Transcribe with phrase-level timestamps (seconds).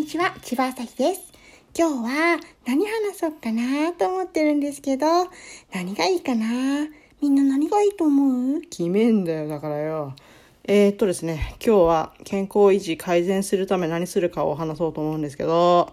[0.00, 1.30] にちは、千葉朝日です。
[1.78, 5.06] 今日は何話そうかなと思ってるんですけど、
[5.74, 6.88] 何がいいかな？
[7.20, 8.62] みんな何がいいと思う？
[8.62, 10.14] 決めんだよ、だからよ。
[10.64, 15.92] えー、っとですね、今日は健康維持改善するため何するかを話そうと思うんですけど、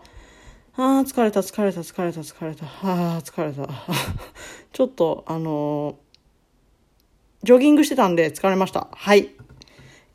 [0.78, 3.68] あー、疲れた、疲れた、疲れた、疲れた、あー、疲れた。
[4.72, 5.96] ちょっと、あのー
[7.44, 8.88] ジョギングしてたんで疲れました。
[8.90, 9.30] はい。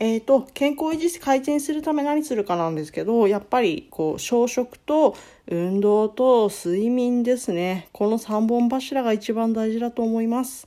[0.04, 5.16] えー、と、健康維持し改善するため何するかなんですけど、やっぱり、こう、小食と
[5.46, 7.86] 運動と睡眠ですね。
[7.92, 10.66] この3本柱が一番大事だと思います。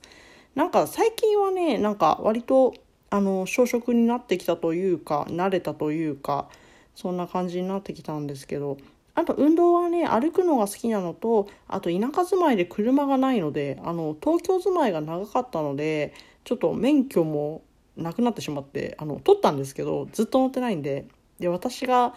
[0.55, 2.75] なんか最近はね、なんか割と、
[3.09, 6.47] あの、小食になってきたというか、慣れたというか、
[6.95, 8.77] そんな感じになってきたんですけど、
[9.15, 16.13] あと運動はね、歩くのが好きなのと、あと田舎住まいで車がないので、あの、東京住まいが長かったので、
[16.45, 17.63] ちょっと免許も
[17.97, 21.05] なくなってしまってあの取ったんですけどずっと乗ってないんで
[21.39, 22.15] で私が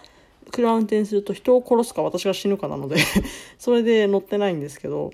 [0.50, 2.96] 車運転すると人を殺すか私が死ぬかなので
[3.58, 5.12] それで乗ってないんですけど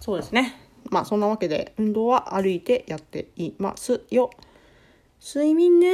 [0.00, 0.54] そうですね。
[0.90, 4.28] まあそんなわけで運動は歩いてやっていますよ。
[5.18, 5.88] 睡眠ね。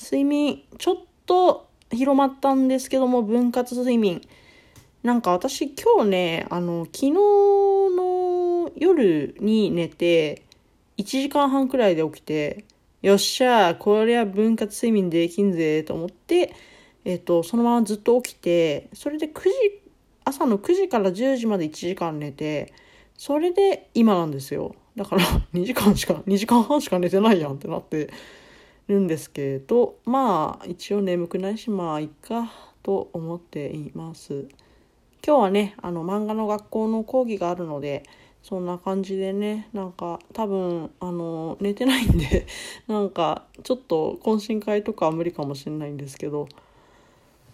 [0.00, 4.20] 睡眠ちょっと広まったんですけども分割睡眠。
[5.02, 10.42] なんか私今日ねあの昨日の夜に寝て
[11.02, 12.64] 1時間半くらいで起きて、
[13.02, 16.54] よっしゃこりゃ分割睡眠できんぜと思って、
[17.04, 19.50] えっ、と、そのままずっと起きて、それで9時、
[20.24, 22.72] 朝の9時から10時まで1時間寝て、
[23.18, 24.76] それで今なんですよ。
[24.94, 25.22] だから
[25.52, 28.10] 2時間しか、2時間半しか寝てないやんってなって
[28.86, 32.52] るんですけど、まあ一応眠くないし、まあいっか
[32.84, 34.46] と思っています。
[35.26, 38.04] 今日はね、あの漫画の学校の講義があるので、
[38.42, 42.46] そんな感じでね、なんか多分、あの、寝てないんで、
[42.88, 46.48] なんかちょっと懇親会とかは無理かもしれないんですけど、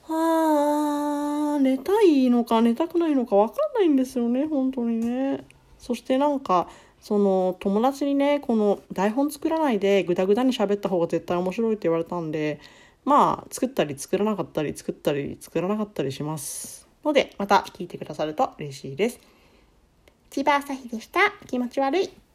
[0.08, 5.44] あー、寝たいのか寝たくないのかわかんないんですよね、本当にね。
[5.78, 6.68] そしてなんか、
[7.00, 12.60] その友達にね、この台本作らないでグダグダに喋った方が絶対面白いって言われたんで、
[13.04, 16.88] まあ、作ったり作らなかったり、作ったり作らなかったりします。
[17.04, 19.37] ので、また聞いてくださると嬉しいです。
[20.30, 21.20] 千葉朝日でした。
[21.46, 22.27] 気持ち悪い。